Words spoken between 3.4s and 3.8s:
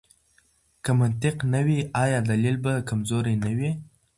نه وي؟